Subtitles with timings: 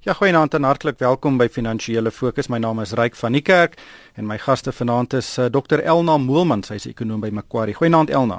[0.00, 2.46] Ja, goeienaand en hartlik welkom by Finansiële Fokus.
[2.48, 3.74] My naam is Ryk van die Kerk
[4.16, 7.76] en my gaste vanaand is uh, Dr Elna Moelman, sy is ekonom by Macquarie.
[7.76, 8.38] Goeienaand Elna.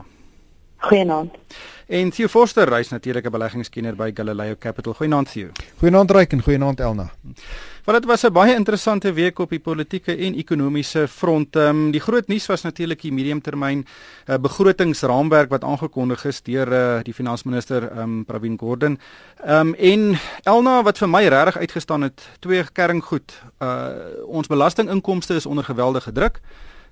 [0.82, 1.34] Goeienaand.
[1.92, 4.94] En Theo Forster, hy's natuurlik 'n beleggingskenner by Galileo Capital.
[4.94, 5.50] Goeienaand Theo.
[5.78, 7.12] Goeienaand Ryk en goeienaand Elna.
[7.84, 11.56] Want dit was 'n baie interessante week op die politieke en ekonomiese front.
[11.56, 13.86] Ehm um, die groot nuus was natuurlik die mediumtermyn
[14.28, 19.00] uh, begrotingsraamwerk wat aangekondig is deur uh, die finansminister ehm um, Pravin Gordhan.
[19.44, 23.41] Ehm um, en Elna wat vir my regtig uitgestaan het, twee kerngoed.
[23.60, 23.90] Uh
[24.26, 26.40] ons belastinginkomste is onder geweldige druk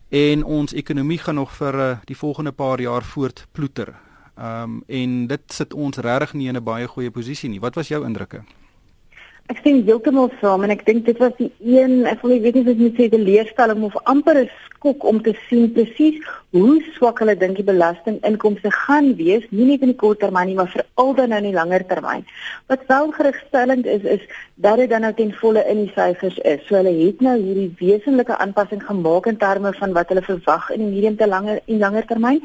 [0.10, 3.94] en ons ekonomie gaan nog vir uh, die volgende paar jaar voortploeter.
[4.40, 7.60] Ehm um, en dit sit ons regtig nie in 'n baie goeie posisie nie.
[7.60, 8.44] Wat was jou indrukke?
[9.50, 12.60] Ek sien heeltemal saam en ek dink dit was die een, ek wil nie weet
[12.60, 14.50] nie of dit moet sê die leerstelling of amper 'n
[14.80, 16.20] skok om te sien presies
[16.54, 20.56] hoe swak hulle dink die belastinginkomste gaan wees, nie net in die kort termyn nie,
[20.60, 22.22] maar veral dan in die langer termyn.
[22.70, 24.22] Wat wel gerigstellend is is
[24.56, 26.62] dat dit dan nou ten volle in die syfers is.
[26.68, 30.86] So hulle het nou hierdie wesenlike aanpassing gemaak in terme van wat hulle verwag in
[30.86, 32.42] die medium te langer en langer termyn.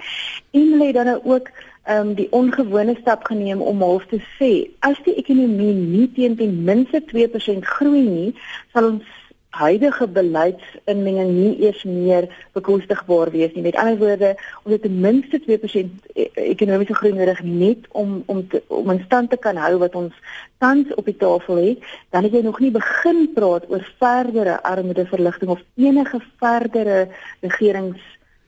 [0.52, 1.52] En hulle het dan nou ook
[1.88, 6.56] um, die ongewone stap geneem om half te sê as die ekonomie nie teen ten
[6.64, 8.30] minste 2% groei nie,
[8.72, 9.12] sal ons
[9.54, 12.26] huidige beleidsinmenging nie eers meer
[12.56, 13.62] bekostigbaar wees nie.
[13.62, 14.32] Met ander woorde,
[14.64, 19.02] ons het ten minste 2% e-, ekonomiese groei nodig net om om te, om in
[19.04, 20.16] stand te kan hou wat ons
[20.62, 21.86] tans op die tafel het.
[22.10, 27.06] Dan het jy nog nie begin praat oor verdere armoedeverligting of enige verdere
[27.46, 28.02] regerings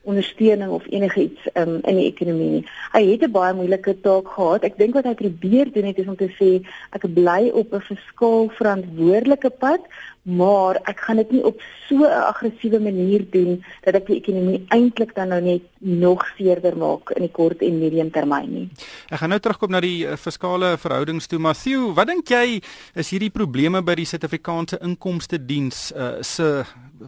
[0.06, 2.64] ondersteuning of enigiets um, in die ekonomie nie.
[2.94, 4.64] Hy het 'n baie moeilike taak gehad.
[4.64, 6.50] Ek dink wat hy probeer doen het is om te sê
[6.96, 9.82] ek bly op 'n fiskaal verantwoordelike pad,
[10.26, 14.64] maar ek gaan dit nie op so 'n aggressiewe manier doen dat ek die ekonomie
[14.68, 18.68] eintlik dan nou net nog seerder maak in die kort en medium termyn nie.
[19.08, 22.60] Ek gaan nou terugkom na die uh, fiskale verhoudings toe, Matthew, wat dink jy
[22.94, 26.64] is hierdie probleme by die Suid-Afrikaanse Inkomste Diens uh, se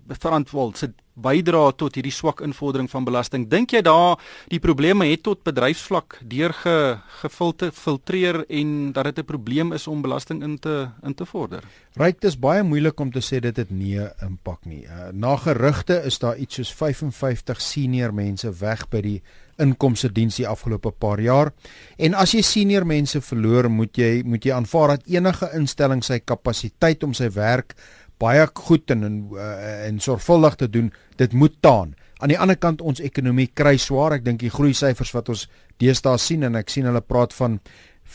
[0.09, 3.47] verantwoordelikheid bydra tot hierdie swak invordering van belasting.
[3.51, 4.19] Dink jy daar
[4.53, 10.59] die probleme het tot bedryfsvlak deurgefiltreer en dat dit 'n probleem is om belasting in
[10.59, 11.63] te in te vorder?
[11.99, 14.85] Ryk, dit is baie moeilik om te sê dit het nie 'n impak nie.
[14.87, 19.23] Uh, na gerugte is daar iets soos 55 senior mense weg by die
[19.59, 21.53] inkomste diens die afgelope paar jaar.
[21.99, 26.21] En as jy senior mense verloor, moet jy moet jy aanvaar dat enige instelling sy
[26.21, 27.75] kapasiteit om sy werk
[28.19, 31.95] baie goed en en, uh, en sorgvuldig te doen, dit moet taan.
[32.19, 34.13] Aan die ander kant ons ekonomie kry swaar.
[34.13, 35.49] Ek dink die groei syfers wat ons
[35.79, 37.61] deesdae sien en ek sien hulle praat van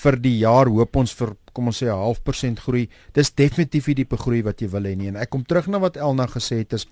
[0.04, 2.90] vir die jaar hoop ons vir kom ons sê 'n half persent groei.
[3.14, 5.08] Dis definitief nie die begroei wat jy wil hê nie.
[5.08, 6.88] En ek kom terug na wat Elna gesê het is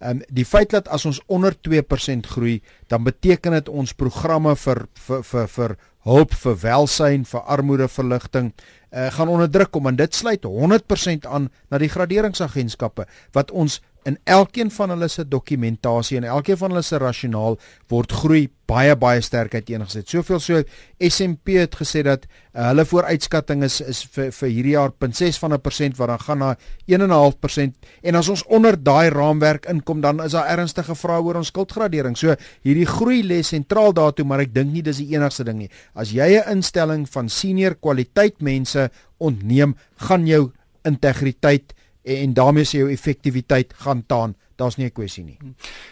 [0.00, 4.56] ehm um, die feit dat as ons onder 2% groei, dan beteken dit ons programme
[4.56, 8.52] vir vir vir vir hulp vir welsyn, vir armoedeverligting
[8.92, 13.80] uh, gaan onder druk kom en dit sluit 100% aan na die graderingsagentskappe wat ons
[14.06, 17.58] in elkeen van hulle se dokumentasie en elkeen van hulle se rasionaal
[17.90, 20.08] word groei baie baie sterk uiteengesit.
[20.10, 20.62] Soveel so
[21.02, 25.54] SMP het gesê dat uh, hulle vooruitskatting is is vir vir hierdie jaar 0.6 van
[25.54, 26.50] 'n persent wat dan gaan na
[26.86, 31.50] 1.5% en as ons onder daai raamwerk inkom dan is daar ernstige vrae oor ons
[31.54, 32.16] skuldgradering.
[32.16, 35.70] So hierdie groei lê sentraal daartoe, maar ek dink nie dis die enigste ding nie.
[35.94, 40.52] As jy 'n instelling van senior kwaliteit mense ontneem, gaan jou
[40.84, 41.74] integriteit
[42.06, 44.36] en daarmee sê jou effektiwiteit gaan taan.
[44.56, 45.38] Daar's nie 'n kwessie nie.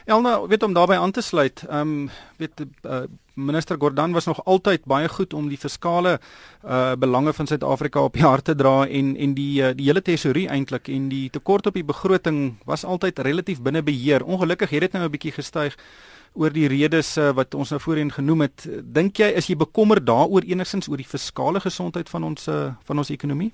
[0.05, 1.65] Elna, weet om daarbey aan te sluit.
[1.69, 3.01] Ehm um, weet uh,
[3.35, 6.21] minister Gordhan was nog altyd baie goed om die fiskale
[6.65, 10.03] uh belange van Suid-Afrika op die hart te dra en en die uh, die hele
[10.03, 14.25] tesorie eintlik en die tekort op die begroting was altyd relatief binne beheer.
[14.25, 15.77] Ongelukkig het dit nou 'n bietjie gestyg
[16.33, 18.69] oor die redes uh, wat ons nou voorheen genoem het.
[18.83, 22.99] Dink jy is jy bekommerd daaroor enigsins oor die fiskale gesondheid van ons uh, van
[22.99, 23.53] ons ekonomie?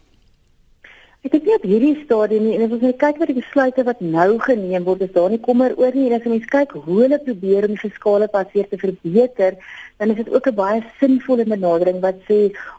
[1.20, 3.82] Ek dink nie op hierdie stadium nie en as ons nou kyk wat die besluite
[3.84, 6.94] wat nou geneem word, is daar nie kommer oor nie en as mens kyk hoe
[7.02, 9.58] hulle probeer om die fiskale passeer te verbeter,
[10.00, 12.38] dan is dit ook 'n baie sinvolle benadering wat sê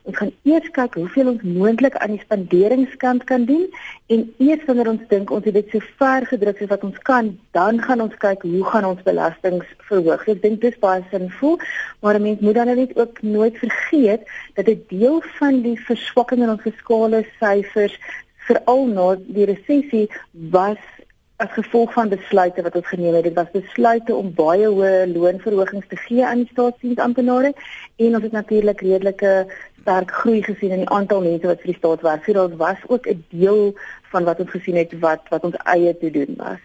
[0.09, 3.67] ons gaan eers kyk hoeveel ons moontlik aan die spanderingskant kan doen
[4.09, 7.37] en eers wanneer ons dink ons het dit so ver gedruk soos wat ons kan,
[7.53, 10.27] dan gaan ons kyk hoe gaan ons belastings verhoog.
[10.27, 11.59] Ek dink dis baie sinvol,
[12.01, 14.25] maar mense moet dan net ook nooit vergeet
[14.55, 17.93] dat 'n deel van die verswakking in ons fiskale syfers
[18.47, 20.81] veral na die resessie was
[21.41, 23.23] as gevolg van besluite wat ons geneem het.
[23.23, 27.53] Dit was besluite om baie hoë loonverhogings te gee aan die staatsdiensamptenare
[28.05, 29.31] en ons het natuurlik redelike
[29.81, 32.27] sterk groei gesien in die aantal mense wat vir die staat werk.
[32.37, 33.73] Daar was ook 'n deel
[34.11, 36.61] van wat ons gesien het wat wat ons eie te doen was.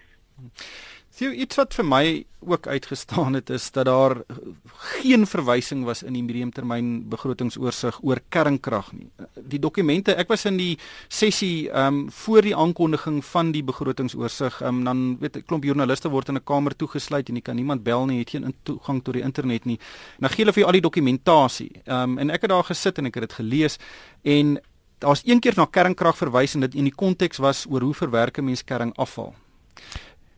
[1.17, 2.01] Sien iets wat vir my
[2.45, 4.19] ook uitgestaan het is dat daar
[5.01, 9.07] geen verwysing was in die mediumtermyn begrotingsoorsig oor kernkrag nie.
[9.49, 10.75] Die dokumente, ek was in die
[11.09, 15.65] sessie ehm um, voor die aankondiging van die begrotingsoorsig, ehm um, dan weet 'n klomp
[15.65, 19.03] joernaliste word in 'n kamer toegesluit en jy kan niemand bel nie, het geen toegang
[19.03, 19.79] tot die internet nie.
[20.21, 21.71] En dan gee hulle vir jou al die dokumentasie.
[21.85, 23.79] Ehm um, en ek het daar gesit en ek het dit gelees
[24.21, 24.59] en
[24.99, 28.37] daar's een keer na kernkrag verwys en dit in die konteks was oor hoe verwerk
[28.37, 29.33] 'n mens kernafval.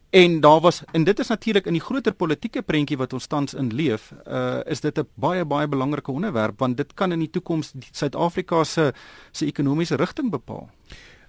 [0.09, 3.53] En daar was en dit is natuurlik in die groter politieke prentjie wat ons tans
[3.53, 7.29] in leef, uh is dit 'n baie baie belangrike onderwerp want dit kan in die
[7.29, 8.93] toekoms Suid-Afrika se
[9.31, 10.69] se ekonomiese rigting bepaal.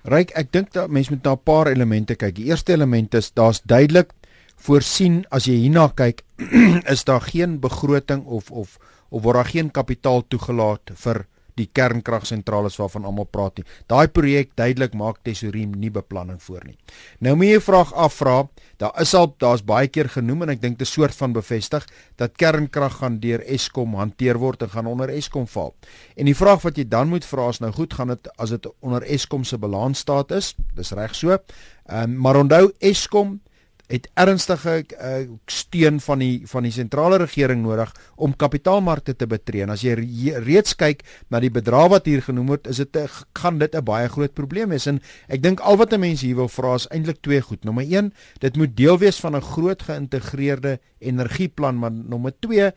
[0.03, 2.35] Ryk, ek dink dat mense moet na 'n paar elemente kyk.
[2.35, 4.13] Die eerste element is daar's duidelik
[4.57, 6.25] voorsien as jy hierna kyk,
[6.95, 8.79] is daar geen begroting of of
[9.11, 11.27] of word daar geen kapitaal toegelaat vir
[11.61, 13.67] die kernkragsentrale waarvan almal praat nie.
[13.91, 16.77] Daai projek duidelik maak tesourier nie beplanning voor nie.
[17.21, 18.37] Nou moet jy vraag afvra,
[18.81, 21.87] daar is al daar's baie keer genoem en ek dink 'n soort van bevestig
[22.17, 25.75] dat kernkrag gaan deur Eskom hanteer word en gaan onder Eskom val.
[26.17, 28.67] En die vraag wat jy dan moet vra is nou goed, gaan dit as dit
[28.81, 30.55] onder Eskom se balansstaat is?
[30.75, 31.31] Dis reg so.
[31.31, 33.41] Ehm um, maar onthou Eskom
[33.91, 39.65] het ernstige uh, steun van die van die sentrale regering nodig om kapitaalmarkte te betree.
[39.67, 42.99] En as jy re reeds kyk na die bedrag wat hier genoem word, is dit
[43.39, 44.87] gaan dit 'n baie groot probleem wees.
[44.87, 47.65] En ek dink al wat 'n mens hier wil vra is eintlik twee goed.
[47.65, 52.73] Nommer 1, dit moet deel wees van 'n groot geïntegreerde energieplan, maar nommer 2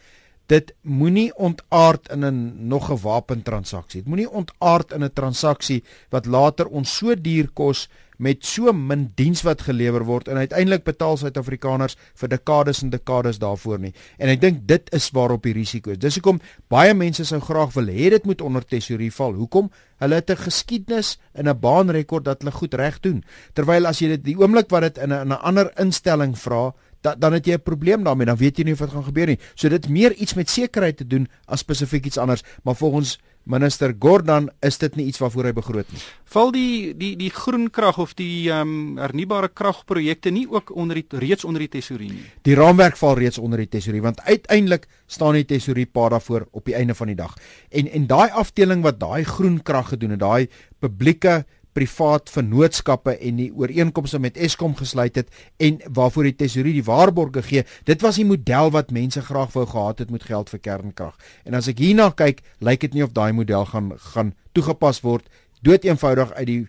[0.53, 4.01] dit moenie ontaard in 'n nog 'n wapentransaksie.
[4.01, 9.07] Dit moenie ontaard in 'n transaksie wat later ons so duur kos met so min
[9.15, 13.93] diens wat gelewer word en uiteindelik betaal Suid-Afrikaners vir dekades en dekades daarvoor nie.
[14.17, 15.97] En ek dink dit is waarop die risiko is.
[15.97, 19.33] Dis hoekom baie mense sou graag wil hê dit moet onder tesorie val.
[19.33, 19.71] Hoekom?
[19.99, 23.23] Hulle het 'n geskiedenis en 'n baanrekord dat hulle goed reg doen.
[23.53, 26.73] Terwyl as jy dit die oomblik wat dit in 'n ander instelling vra,
[27.03, 28.25] da, dan het jy 'n probleem daarmee.
[28.25, 29.39] Dan weet jy nie dit gaan gebeur nie.
[29.55, 33.91] So dit meer iets met sekerheid te doen as spesifiek iets anders, maar volgens Minister
[33.99, 35.99] Gordon is dit nie iets waarvoor hy begroot nie.
[36.31, 40.95] Val die die die groen krag of die ehm um, hernubare kragprojekte nie ook onder
[40.95, 42.23] die reeds onder die tesorie nie.
[42.47, 46.65] Die raamwerk val reeds onder die tesorie want uiteindelik staan die tesorie pa daarvoor op
[46.65, 47.35] die einde van die dag.
[47.69, 50.47] En en daai afdeling wat daai groen krag gedoen het, daai
[50.79, 56.85] publieke privaat vennootskappe en die ooreenkomste met Eskom gesluit het en waarvoor die tesourier die
[56.87, 57.63] waarborge gee.
[57.83, 61.17] Dit was die model wat mense graag wou gehad het met geld vir kernkrag.
[61.45, 65.27] En as ek hierna kyk, lyk dit nie of daai model gaan gaan toegepas word
[65.61, 66.61] dood eenvoudig uit die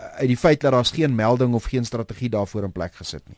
[0.00, 3.36] uit die feit dat daar's geen melding of geen strategie daarvoor in plek gesit nie.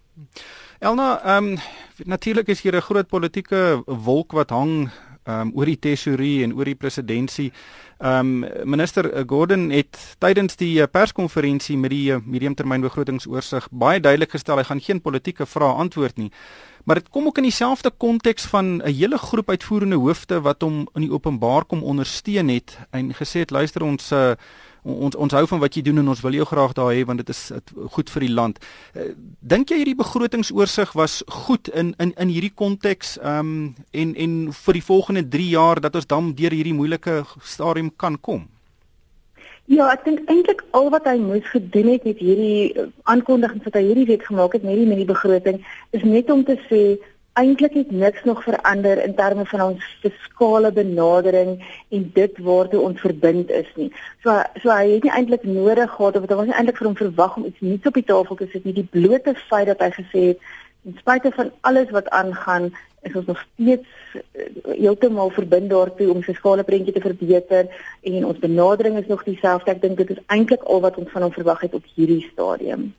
[0.79, 1.59] Elna, ehm um,
[2.05, 4.91] natuurlik is hier 'n groot politieke wolk wat hang
[5.25, 7.53] um, oor die tesourier en oor die presidentskap.
[8.03, 14.35] Ehm um, minister Gordon het tydens die eh, perskonferensie met die eh, mediumtermynbegrotingsoorsig baie duidelik
[14.35, 16.33] gestel hy gaan geen politieke vrae antwoord nie.
[16.85, 20.89] Maar dit kom ook in dieselfde konteks van 'n hele groep uitvoerende hoofde wat hom
[20.95, 24.33] in die openbaar kom ondersteun het en gesê het luister ons uh,
[24.83, 27.23] ons ons hou van wat jy doen en ons wil jou graag daar hê want
[27.23, 28.59] dit is het, goed vir die land.
[28.95, 34.15] Uh, Dink jy hierdie begrotingsoorsig was goed in in in hierdie konteks ehm um, en
[34.17, 38.49] en vir die volgende 3 jaar dat ons dan deur hierdie moeilike stadium kan kom?
[39.71, 43.79] Ja, ek dink eintlik al wat hy moes gedoen het met hierdie eh, aankondigings wat
[43.79, 45.63] hy hierdie week gemaak het met die met die begroting
[45.97, 46.83] is net om te sê
[47.33, 51.55] eintlik het niks nog verander in terme van ons fiskale benadering
[51.89, 53.89] en dit waartoe ons verbind is nie.
[54.23, 56.99] So so hy het nie eintlik nodig gehad of dit was nie eintlik vir hom
[56.99, 58.77] verwag om iets nuuts op die tafel te sit nie.
[58.77, 60.45] Die blote feit dat hy gesê het
[60.83, 62.73] ten spyte van alles wat aangaan,
[63.03, 64.45] is ons nog steeds uh,
[64.77, 67.71] heeltemal verbind daartoe om sy skale prentjie te verbeter
[68.03, 69.73] en ons benadering is nog dieselfde.
[69.73, 72.91] Ek dink dit is eintlik al wat ons van hom verwag het op hierdie stadium.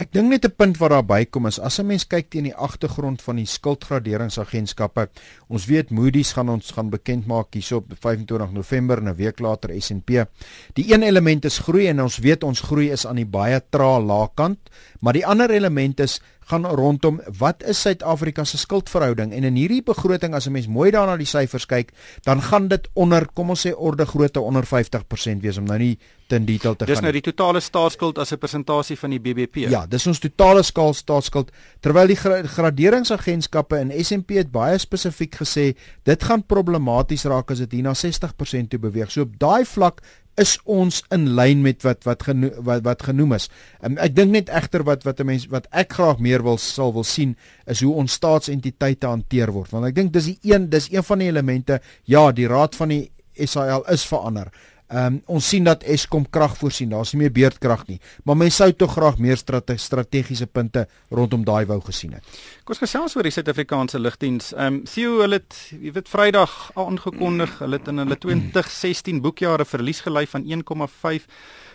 [0.00, 2.56] Ek dink net 'n punt wat daar bykom is as 'n mens kyk teen die
[2.56, 5.10] agtergrond van die skuldgraderingsagentskappe.
[5.48, 9.40] Ons weet Moody's gaan ons gaan bekend maak hierso op 25 November en 'n week
[9.40, 10.24] later S&P.
[10.72, 14.00] Die een element is groei en ons weet ons groei is aan die baie trae
[14.00, 14.58] laagkant,
[15.00, 19.82] maar die ander element is gaan rondom wat is Suid-Afrika se skuldverhouding en in hierdie
[19.86, 21.92] begroting as 'n mens mooi daarna die syfers kyk,
[22.24, 25.98] dan gaan dit onder, kom ons sê orde grootte onder 50% wees om nou nie
[26.28, 27.02] te in detail te dis gaan.
[27.02, 29.56] Dis nou die totale staatsskuld as 'n persentasie van die BBP.
[29.70, 35.34] Ja, dis ons totale skaal staatsskuld terwyl die gra graderingsagentskappe in S&P het baie spesifiek
[35.34, 39.10] gesê dit gaan problematies raak as dit hier na 60% toe beweeg.
[39.10, 40.00] So op daai vlak
[40.40, 43.48] is ons in lyn met wat wat geno wat, wat genoem is.
[43.84, 46.92] Um, ek dink net egter wat wat 'n mens wat ek graag meer wil sal
[46.92, 49.70] wil sien is hoe ons staatsentiteite hanteer word.
[49.70, 52.88] Want ek dink dis die een dis een van die elemente ja, die raad van
[52.88, 54.50] die SAL is verander.
[54.90, 56.90] Ehm um, ons sien dat Eskom krag voorsien.
[56.90, 61.44] Daar's nie meer beurtkrag nie, maar mense sou tog graag meer strate strategiese punte rondom
[61.46, 62.24] daai wou gesien het.
[62.70, 64.52] Kom ons gesels oor die Suid-Afrikaanse lugdiens.
[64.54, 69.66] Ehm um, Theo, hulle het jy weet Vrydag aangekondig, hulle het in hulle 2016 boekjare
[69.66, 71.26] verlies gely van 1,5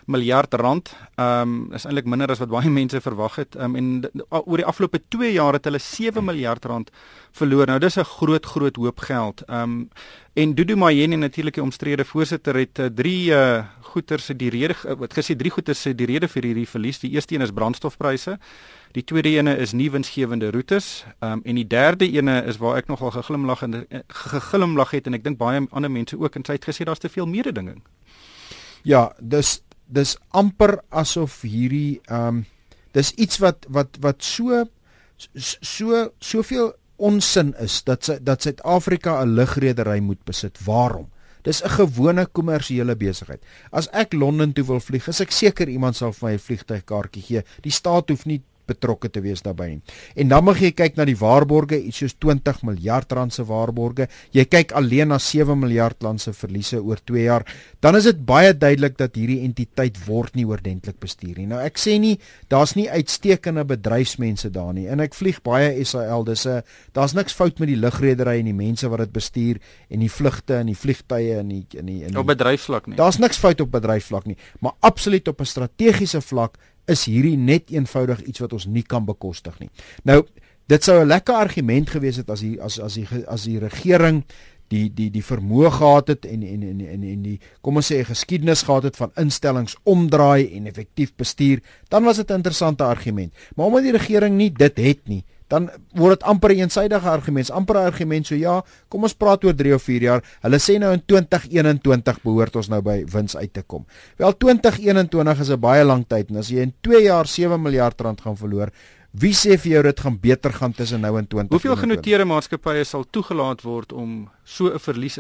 [0.08, 0.94] miljard rand.
[1.18, 3.58] Ehm um, is eintlik minder as wat baie mense verwag het.
[3.60, 6.94] Ehm um, en oor die afgelope 2 jaar het hulle 7 miljard rand
[7.36, 7.68] verloor.
[7.68, 9.44] Nou dis 'n groot groot hoop geld.
[9.50, 9.90] Ehm um,
[10.34, 14.76] en Dudu Mayeni natuurlik die omstrede voorsitter het uh, drie uh, goeder se die rede
[14.86, 17.00] uh, wat gesê drie goeder se die rede vir hierdie verlies.
[17.00, 18.40] Die eerste een is brandstofpryse.
[18.96, 21.04] Die tweede ene is nie winsgewende roetes.
[21.20, 25.18] Ehm um, en die derde ene is waar ek nogal geglimlag en geglimlag het en
[25.18, 27.82] ek dink baie ander mense ook en sy het gesê daar's te veel mededinging.
[28.88, 32.46] Ja, dis dis amper asof hierdie ehm um,
[32.96, 34.64] dis iets wat wat wat so
[35.36, 40.60] so soveel onsin is dat dat Suid-Afrika 'n lugredery moet besit.
[40.64, 41.12] Waarom?
[41.44, 43.44] Dis 'n gewone kommersiële besigheid.
[43.72, 47.24] As ek Londen toe wil vlieg, is ek seker iemand sal vir my 'n vliegtuigkaartjie
[47.24, 47.44] gee.
[47.62, 49.82] Die staat hoef nie betrokke te wees daarbey nie.
[50.16, 54.08] En dan mag jy kyk na die waarborge, iets soos 20 miljard rand se waarborge.
[54.36, 57.46] Jy kyk alleen na 7 miljard rand se verliese oor 2 jaar,
[57.82, 61.48] dan is dit baie duidelik dat hierdie entiteit word nie oordentlik bestuur nie.
[61.50, 62.16] Nou ek sê nie
[62.52, 66.26] daar's nie uitstekende bedryfsmense daar nie en ek vlieg baie SAL.
[66.26, 70.00] Dis 'n daar's niks fout met die lugredery en die mense wat dit bestuur en
[70.00, 72.98] die vlugte en die vliegtye en die in die in die op bedryfsvlak nie.
[72.98, 77.72] Daar's niks fout op bedryfsvlak nie, maar absoluut op 'n strategiese vlak is hierdie net
[77.74, 79.70] eenvoudig iets wat ons nie kan bekostig nie.
[80.04, 80.24] Nou,
[80.68, 84.24] dit sou 'n lekker argument gewees het as die as as die as die regering
[84.68, 88.04] die die die vermoë gehad het en en en en en die kom ons sê
[88.04, 93.34] geskiedenis gehad het van instellings omdraai en effektief bestuur, dan was dit 'n interessante argument.
[93.56, 97.52] Maar omdat die regering nie dit het nie, dan word dit amper 'n eensidedige argument,
[97.52, 100.24] amper 'n argument so ja, kom ons praat oor 3 of 4 jaar.
[100.42, 103.86] Hulle sê nou in 2021 behoort ons nou by wins uit te kom.
[104.18, 108.02] Wel 2021 is 'n baie lang tyd en as jy in 2 jaar 7 miljard
[108.02, 108.72] rand gaan verloor,
[109.12, 111.50] wie sê vir jou dit gaan beter gaan tussen nou en 20?
[111.50, 115.20] Hoeveel genoteerde maatskappye sal toegelaat word om so 'n verlies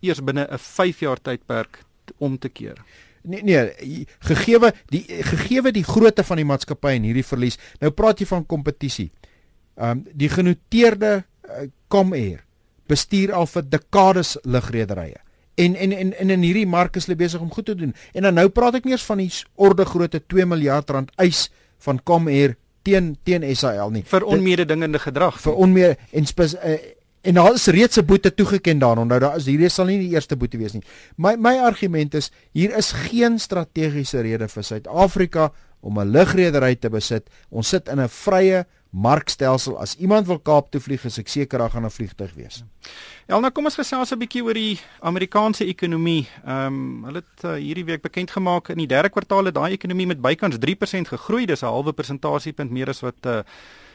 [0.00, 1.84] eers binne 'n 5 jaar tydperk
[2.18, 2.76] om te keer?
[3.22, 7.58] Nee nee, gegeewe die gegeewe die grootte van die maatskappy en hierdie verlies.
[7.80, 9.10] Nou praat jy van kompetisie.
[9.76, 12.44] Ehm um, die genoteerde uh, Comair
[12.88, 15.20] bestuur al vir dekades lugrederye.
[15.56, 17.94] En en en en in hierdie mark is hulle besig om goed te doen.
[18.12, 21.48] En dan nou praat ek nie eens van die orde grootte 2 miljard rand eis
[21.84, 24.04] van Comair teen teen SAL nie.
[24.06, 25.40] Vir onmededingende gedrag.
[25.42, 26.76] Vir onmede en spes, uh,
[27.26, 29.20] en daar is reeds 'n boete toegeken daaronder.
[29.20, 30.82] Nou daar is hierdie sal nie die eerste boete wees nie.
[31.16, 36.88] My my argument is hier is geen strategiese rede vir Suid-Afrika om 'n lugredery te
[36.88, 37.28] besit.
[37.50, 39.78] Ons sit in 'n vrye markstelsel.
[39.78, 42.64] As iemand wil Kaap toe vlieg, is ek seker daar gaan 'n vliegtyg wees.
[43.26, 46.28] Ja, nou kom ons gesels 'n bietjie oor die Amerikaanse ekonomie.
[46.44, 49.72] Ehm um, hulle het uh, hierdie week bekend gemaak in die derde kwartaal het daai
[49.72, 51.46] ekonomie met bykans 3% gegroei.
[51.46, 53.40] Dis 'n halwe persentasiepunt meer as wat uh,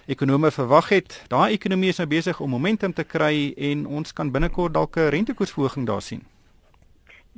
[0.07, 1.23] ekonome verwag het.
[1.27, 5.09] Daai ekonomie is nou besig om momentum te kry en ons kan binnekort dalk 'n
[5.09, 6.23] rentekoersverhoging daar sien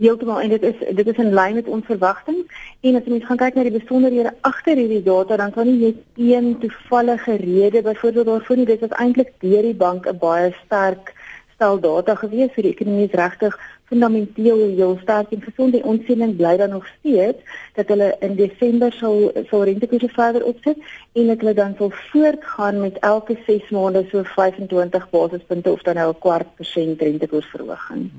[0.02, 2.46] heeltemal en dit is dit is in lyn met ons verwagtinge
[2.82, 5.78] en as jy mens gaan kyk na die besonderhede agter hierdie data dan kan nie
[5.82, 10.50] net een toevallige rede byvoorbeeld daarvoor nie dit is eintlik deur die bank 'n baie
[10.66, 11.14] sterk
[11.54, 13.60] stel data gewees vir die ekonomie regtig
[13.94, 18.36] fundamenteel heel sterk en gesond en ons siening bly dan nog steeds dat hulle in
[18.40, 20.80] Desember sal sal rentekoerse verder opsit
[21.20, 25.96] en dat hulle dan sal voortgaan met elke 6 maande so 25 basispunte of dan
[26.02, 28.12] nou 'n kwart persent rentekoersverhoging.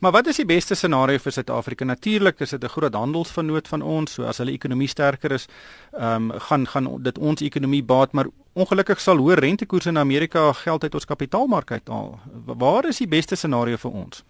[0.00, 1.84] Maar wat is die beste scenario vir Suid-Afrika?
[1.84, 5.48] Natuurlik is dit 'n groot handelsvernoot van ons, so as hulle ekonomie sterker is,
[5.92, 10.52] ehm um, gaan gaan dit ons ekonomie baat, maar ongelukkig sal hoë rentekoerse in Amerika
[10.52, 12.18] geld uit ons kapitaalmark uithaal.
[12.44, 14.24] Waar is die beste scenario vir ons?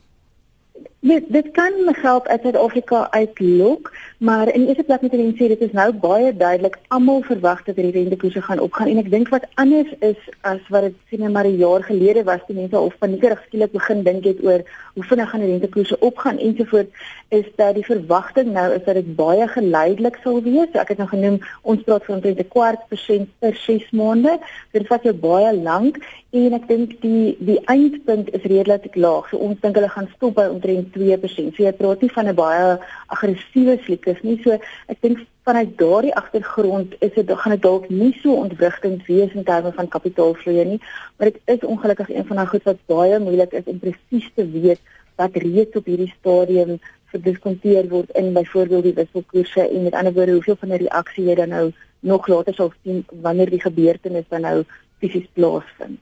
[1.02, 5.62] Dit dit kan geld uit Suid-Afrika uitlok, maar in eerste plek moet ek sê dit
[5.66, 9.48] is nou baie duidelik almal verwag dat die rentekoerse gaan opgaan en ek dink wat
[9.58, 13.42] anders is as wat dit sien maar 'n jaar gelede was die mense of paniekerig
[13.46, 14.62] skielik begin dink het oor
[14.94, 16.90] hoe vinnig gaan die rentekoerse opgaan ensovoort
[17.28, 20.70] is dat die verwagting nou is dat dit baie geleidelik sal wees.
[20.72, 24.38] Ek het nou genoem ons praat van 'n kwart persent per 6 maande.
[24.72, 25.98] Dit vat jou baie lank
[26.30, 29.28] en ek dink die die eindpunt is redelik laag.
[29.28, 31.56] So ons dink hulle gaan stop by omtrent 2%.
[31.56, 34.40] So jy praat nie van 'n baie aggressiewe slikus nie.
[34.44, 34.58] So
[34.88, 39.44] ek dink vanuit daardie agtergrond is dit gaan dit dalk nie so ontwrigtend wees in
[39.44, 40.80] terme van kapitaalvloei nie,
[41.16, 44.46] maar dit is ongelukkig een van daai goed wat baie moeilik is om presies te
[44.50, 44.80] weet
[45.16, 46.78] wat reeds op hierdie stadium
[47.12, 51.34] verdiskonteer word in byvoorbeeld die wisselkoerse en met ander woorde hoeveel van 'n reaksie jy
[51.34, 54.64] dan nou nog later sal sien wanneer die gebeurtenis dan nou
[54.98, 55.98] fisies plaasvind.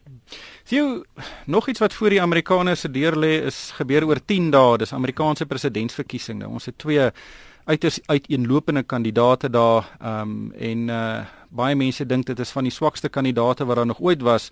[0.71, 1.05] Sien
[1.45, 4.93] nog iets wat voor die Amerikaners se deur lê is gebeur oor 10 dae, dis
[4.95, 6.39] Amerikaanse presidentsverkiesing.
[6.39, 7.09] Nou ons het twee
[7.67, 12.73] uiters uiteenlopende kandidate daar ehm um, en uh baie mense dink dit is van die
[12.73, 14.50] swakste kandidate wat daar nog ooit was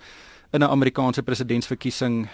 [0.50, 2.26] in 'n Amerikaanse presidentsverkiesing.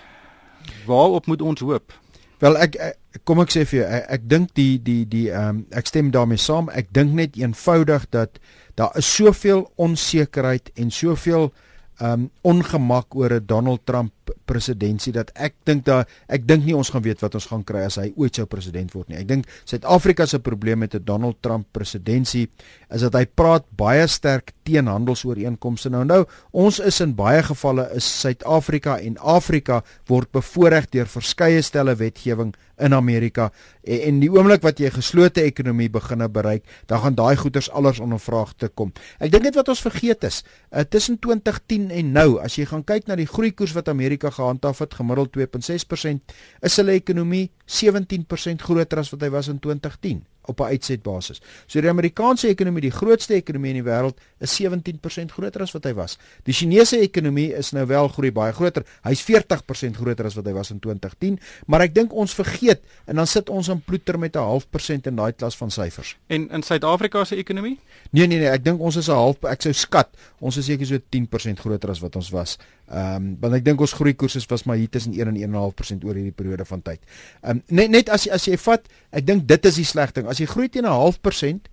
[0.87, 1.93] Waarop moet ons hoop?
[2.39, 5.49] Wel ek, ek kom ek sê vir jou ek, ek dink die die die ehm
[5.49, 6.69] um, ek stem daarmee saam.
[6.69, 8.41] Ek dink net eenvoudig dat
[8.75, 11.53] daar is soveel onsekerheid en soveel
[12.01, 16.91] um ongemak oor 'n Donald Trump presidentskap dat ek dink dat ek dink nie ons
[16.91, 19.19] gaan weet wat ons gaan kry as hy ooit sou president word nie.
[19.19, 22.51] Ek dink Suid-Afrika se probleem met 'n Donald Trump presidentskap
[22.95, 25.91] is dat hy praat baie sterk teen handelsooreenkomste.
[25.91, 31.63] Nou nou, ons is in baie gevalle is Suid-Afrika en Afrika word bevoordeel deur verskeie
[31.63, 33.51] stelle wetgewing in Amerika
[33.85, 37.71] en, en die oomblik wat jy 'n geslote ekonomie beginne bereik, dan gaan daai goederes
[37.71, 38.93] alles onder vraag te kom.
[39.19, 42.85] Ek dink net wat ons vergeet is, uh, tussen 2010 en nou, as jy gaan
[42.85, 48.99] kyk na die groeikoers wat Amerika gehandhaaf het, gemiddeld 2.6%, is hulle ekonomie 17% groter
[48.99, 51.41] as wat hy was in 2010 op 'n uitsetbasis.
[51.67, 55.85] So die Amerikaanse ekonomie, die grootste ekonomie in die wêreld, is 17% groter as wat
[55.85, 56.19] hy was.
[56.43, 58.85] Die Chinese ekonomie is nou wel groei baie groter.
[59.03, 63.17] Hy's 40% groter as wat hy was in 2010, maar ek dink ons vergeet en
[63.17, 66.17] dan sit ons in ploeter met 'n half persent in daai klas van syfers.
[66.27, 67.79] En in Suid-Afrika se ekonomie?
[68.11, 70.09] Nee nee nee, ek dink ons is 'n half ek sou skat,
[70.41, 72.59] ons is seker so 10% groter as wat ons was.
[72.89, 76.15] Ehm um, want ek dink ons groeikoers was maar hier tussen 1 en 1.5% oor
[76.15, 77.01] hierdie periode van tyd.
[77.43, 80.29] Ehm um, net net as as jy vat, ek dink dit is die slegte ding
[80.29, 81.69] as jy groei teen 'n half persent,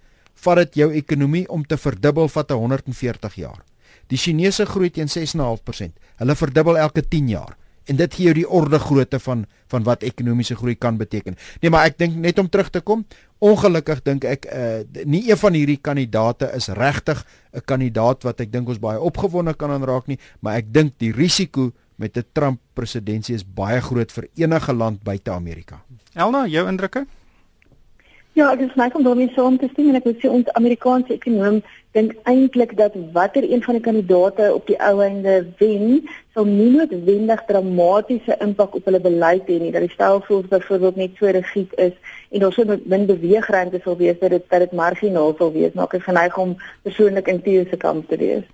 [0.46, 3.60] vat dit jou ekonomie om te verdubbel vat 140 jaar.
[4.08, 5.92] Die Chinese groei teen 6.5%.
[6.22, 7.58] Hulle verdubbel elke 10 jaar.
[7.90, 11.38] En dit gee jou die orde grootte van van wat ekonomiese groei kan beteken.
[11.62, 13.06] Nee, maar ek dink net om terug te kom,
[13.42, 18.52] ongelukkig dink ek uh nie een van hierdie kandidate is regtig 'n kandidaat wat ek
[18.52, 22.60] dink ons baie opgewonde kan aanraak nie, maar ek dink die risiko met 'n Trump
[22.74, 25.82] presidentskap is baie groot vir enige land buite Amerika.
[26.14, 27.06] Elna, jou indrukke?
[28.34, 31.14] Ja, ek is net om daarmee saam te stem en ek wil sê ons Amerikaanse
[31.14, 36.48] ekonom dink eintlik dat watter een van die kandidate op die ou einde wen, sal
[36.48, 39.72] nie noodwendig dramatiese impak op hulle beleid hê nie.
[39.76, 44.20] Dat die stelsels byvoorbeeld net so rigied is en daar sou min beweegruimte sal wees
[44.22, 46.56] dat dit dat dit marginaal sal wees, maar ek is geneig om
[46.88, 48.48] persoonlik in Theo se kamp te wees.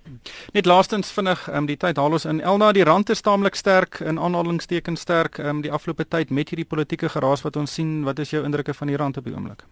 [0.52, 3.54] Net laastens vinnig, ehm um, die tyd haal ons in Elna die rand is taamlik
[3.54, 7.74] sterk in aanhalingstekens sterk ehm um, die afgelope tyd met hierdie politieke geraas wat ons
[7.74, 8.02] sien.
[8.04, 9.62] Wat is jou indrukke van die rand op die oomblik?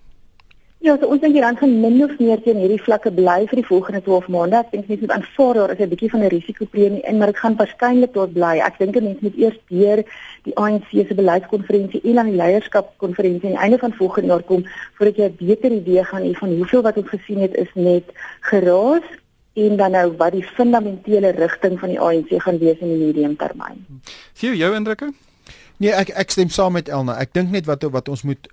[0.86, 3.58] Ja, so ons dink die rand gaan min of meer teen hierdie vlakke bly vir
[3.58, 4.60] die volgende 12 maande.
[4.60, 7.40] Ek dink net met aanvaar daar is 'n bietjie van 'n risikopremie in, maar dit
[7.42, 8.60] gaan waarskynlik tot bly.
[8.62, 10.04] Ek dink mense moet eers deur
[10.44, 14.62] die ANC se beleidskonferensie en dan die leierskapkonferensie aan die einde van volgende jaar kom
[14.94, 18.04] voordat jy 'n beter idee gaan hê van hoeveel wat ons gesien het is net
[18.40, 19.06] geraas
[19.54, 23.36] en dan nou wat die fundamentele rigting van die ANC gaan wees in die medium
[23.36, 23.84] termyn.
[24.34, 25.12] Sien jou indrukke?
[25.76, 27.18] Nee, ek ek stem saam met Elna.
[27.18, 28.48] Ek dink net wat wat ons moet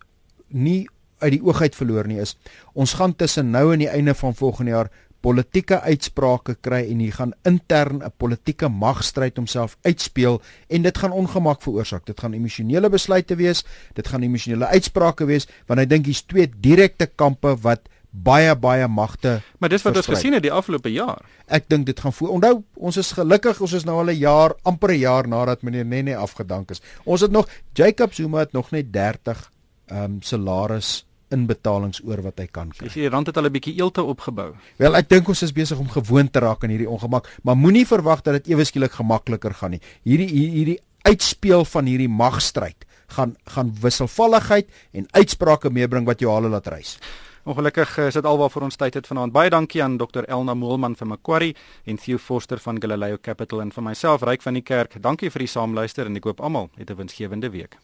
[0.47, 0.87] nie
[1.23, 2.35] uit die oog uit verloor nie is
[2.73, 4.91] ons gaan tussen nou en die einde van volgende jaar
[5.23, 11.11] politieke uitsprake kry en hier gaan intern 'n politieke magstryd homself uitspeel en dit gaan
[11.11, 12.05] ongemak veroorsaak.
[12.05, 16.51] Dit gaan emosionele besluite wees, dit gaan emosionele uitsprake wees want ek dink hier's twee
[16.59, 20.07] direkte kampe wat baie baie magte Maar dis wat verspreid.
[20.07, 21.21] ons gesien het die afgelope jaar.
[21.47, 22.29] Ek dink dit gaan voor.
[22.29, 25.85] Onthou, ons is gelukkig, ons is nou al 'n jaar, amper 'n jaar nadat meneer
[25.85, 26.81] Nene afgedank is.
[27.05, 29.51] Ons het nog Jacob Zuma het nog net 30
[29.87, 32.91] ehm um, salaris inbetalings oor wat hy kan kry.
[32.93, 34.53] Sien die rand het al 'n bietjie eelte opgebou.
[34.77, 37.85] Wel, ek dink ons is besig om gewoond te raak aan hierdie ongemak, maar moenie
[37.87, 39.81] verwag dat dit ewe skielik gemakliker gaan nie.
[40.03, 46.49] Hierdie hierdie uitspeel van hierdie magstryd gaan gaan wisselvalligheid en uitsprake meebring wat jou hale
[46.49, 46.97] laat reis.
[47.43, 49.33] Ongelukkig is dit alwaar vir ons tyd het vanaand.
[49.35, 53.71] Baie dankie aan Dr Elna Moelman van Macquarie en Theo Forster van Galileo Capital en
[53.75, 54.95] vir myself Ryk van die Kerk.
[55.01, 57.77] Dankie vir die saamluister en ek hoop almal het 'n winsgewende week.